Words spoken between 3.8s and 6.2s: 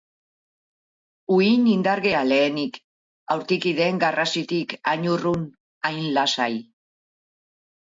den garrasitik hain urrun, hain